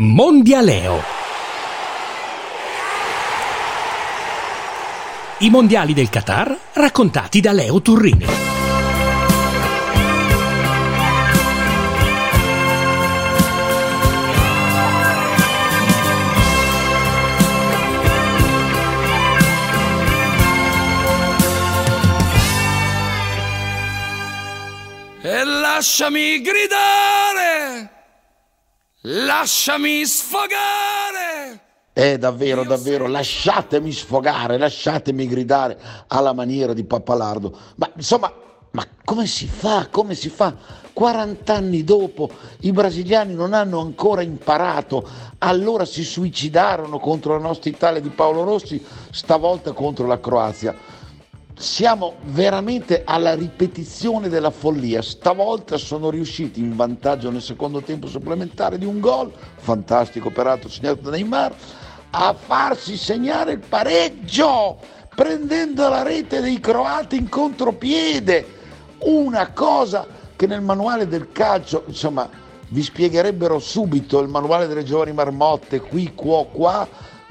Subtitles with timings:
[0.00, 1.02] Mondialeo.
[5.40, 8.24] I mondiali del Qatar raccontati da Leo Turrini.
[25.20, 27.51] E lasciami gridare,
[29.02, 31.60] lasciami sfogare.
[31.94, 37.56] Eh, davvero, davvero, lasciatemi sfogare, lasciatemi gridare alla maniera di Pappalardo.
[37.76, 38.32] Ma insomma,
[38.70, 39.88] ma come si fa?
[39.90, 40.54] Come si fa?
[40.92, 45.06] 40 anni dopo i brasiliani non hanno ancora imparato,
[45.38, 50.74] allora si suicidarono contro la nostra Italia di Paolo Rossi, stavolta contro la Croazia.
[51.54, 55.02] Siamo veramente alla ripetizione della follia.
[55.02, 61.02] Stavolta sono riusciti in vantaggio nel secondo tempo supplementare di un gol, fantastico peraltro segnato
[61.02, 61.54] da Neymar,
[62.10, 64.78] a farsi segnare il pareggio,
[65.14, 68.60] prendendo la rete dei croati in contropiede.
[69.00, 72.28] Una cosa che nel manuale del calcio, insomma,
[72.68, 76.88] vi spiegherebbero subito il manuale delle giovani marmotte, qui, qua, qua,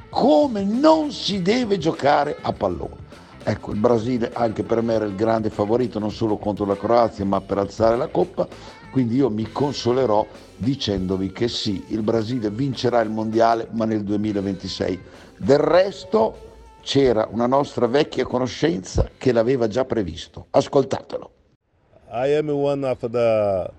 [0.10, 3.01] come non si deve giocare a pallone.
[3.44, 7.26] Ecco, il Brasile anche per me era il grande favorito, non solo contro la Croazia,
[7.26, 8.48] ma per alzare la coppa.
[8.92, 10.26] Quindi io mi consolerò
[10.58, 15.02] dicendovi che sì, il Brasile vincerà il mondiale, ma nel 2026.
[15.38, 16.50] Del resto
[16.82, 20.48] c'era una nostra vecchia conoscenza che l'aveva già previsto.
[20.52, 21.32] Ascoltatelo.
[22.12, 23.72] I am one of the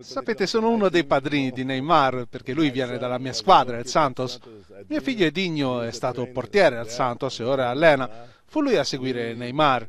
[0.00, 4.38] Sapete, sono uno dei padrini di Neymar perché lui viene dalla mia squadra, il Santos.
[4.86, 8.08] Mio figlio Edigno è stato portiere al Santos e ora allena.
[8.46, 9.86] Fu lui a seguire Neymar.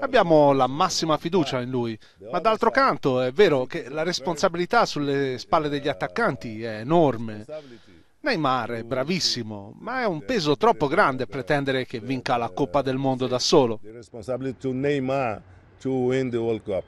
[0.00, 1.98] Abbiamo la massima fiducia in lui,
[2.30, 7.44] ma d'altro canto è vero che la responsabilità sulle spalle degli attaccanti è enorme.
[8.20, 12.98] Neymar è bravissimo, ma è un peso troppo grande pretendere che vinca la Coppa del
[12.98, 13.80] Mondo da solo.
[13.82, 15.40] the responsibility to Neymar
[15.80, 16.84] to win the World Cup.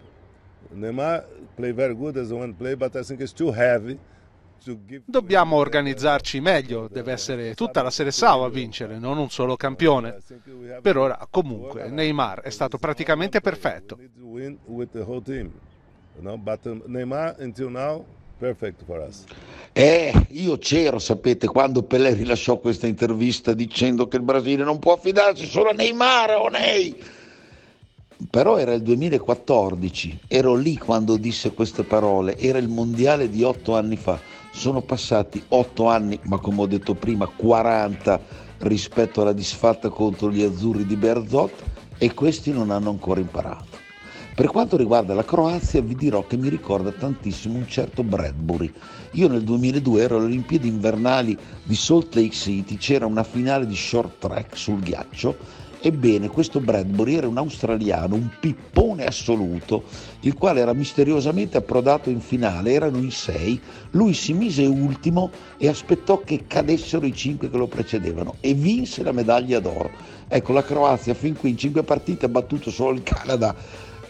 [0.70, 1.24] Neymar
[1.54, 3.98] play very good as one play, but I think it's too heavy.
[5.04, 10.18] Dobbiamo organizzarci meglio, deve essere tutta la Serie Sao a vincere, non un solo campione.
[10.80, 13.96] Per ora, comunque, Neymar è stato praticamente perfetto.
[13.98, 15.50] Need to win with the whole team,
[16.14, 16.36] you know.
[16.36, 18.04] But um, Neymar until now
[18.38, 19.24] perfect for us.
[19.72, 24.92] Eh, io c'ero, sapete, quando Pelé rilasciò questa intervista dicendo che il Brasile non può
[24.92, 26.96] affidarsi solo a Neymar o Ney.
[28.30, 33.74] Però era il 2014, ero lì quando disse queste parole, era il mondiale di otto
[33.74, 34.20] anni fa.
[34.52, 38.20] Sono passati otto anni, ma come ho detto prima, 40
[38.58, 41.52] rispetto alla disfatta contro gli azzurri di Berzot
[41.98, 43.80] e questi non hanno ancora imparato.
[44.34, 48.72] Per quanto riguarda la Croazia, vi dirò che mi ricorda tantissimo un certo Bradbury.
[49.12, 53.76] Io nel 2002 ero alle Olimpiadi invernali di Salt Lake City, c'era una finale di
[53.76, 55.36] short track sul ghiaccio.
[55.84, 59.82] Ebbene, questo Bradbury era un australiano, un pippone assoluto,
[60.20, 63.60] il quale era misteriosamente approdato in finale, erano in sei,
[63.90, 69.02] lui si mise ultimo e aspettò che cadessero i cinque che lo precedevano e vinse
[69.02, 69.90] la medaglia d'oro.
[70.28, 73.52] Ecco, la Croazia fin qui in cinque partite ha battuto solo il Canada.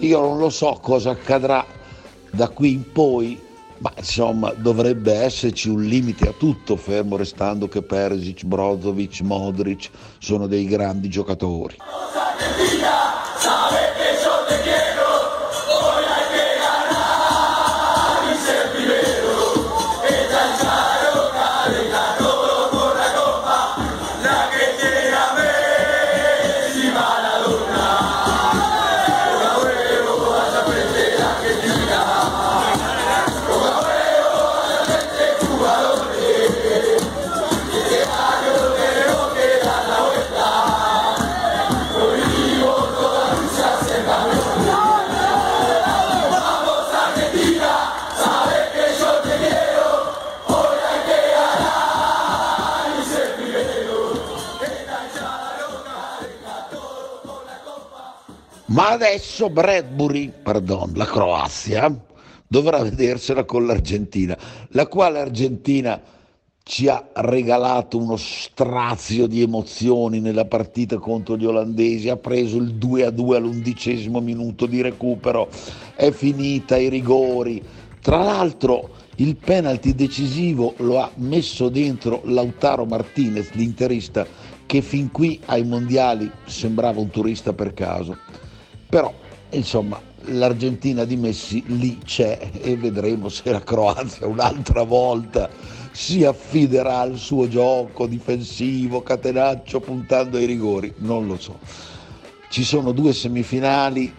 [0.00, 1.64] Io non lo so cosa accadrà
[2.30, 3.40] da qui in poi,
[3.82, 10.46] ma insomma dovrebbe esserci un limite a tutto, fermo restando che Perisic, Brozovic, Modric sono
[10.46, 11.76] dei grandi giocatori.
[58.72, 61.94] Ma adesso Bradbury, pardon, la Croazia,
[62.46, 64.34] dovrà vedersela con l'Argentina,
[64.68, 66.00] la quale Argentina
[66.62, 72.76] ci ha regalato uno strazio di emozioni nella partita contro gli olandesi, ha preso il
[72.76, 75.50] 2 a 2 all'undicesimo minuto di recupero,
[75.94, 77.62] è finita ai rigori.
[78.00, 84.26] Tra l'altro il penalty decisivo lo ha messo dentro Lautaro Martinez, l'interista,
[84.64, 88.16] che fin qui ai mondiali sembrava un turista per caso.
[88.92, 89.10] Però,
[89.52, 95.48] insomma, l'Argentina di Messi lì c'è e vedremo se la Croazia un'altra volta
[95.92, 101.58] si affiderà al suo gioco difensivo, catenaccio, puntando ai rigori, non lo so.
[102.50, 104.12] Ci sono due semifinali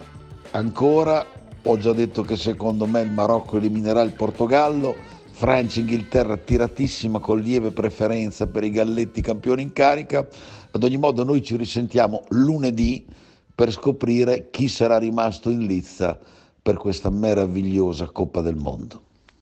[0.50, 1.24] ancora,
[1.62, 4.96] ho già detto che secondo me il Marocco eliminerà il Portogallo,
[5.30, 10.26] Francia-Inghilterra tiratissima con lieve preferenza per i Galletti campioni in carica,
[10.72, 13.22] ad ogni modo noi ci risentiamo lunedì
[13.54, 16.18] per scoprire chi sarà rimasto in lizza
[16.60, 19.03] per questa meravigliosa Coppa del Mondo.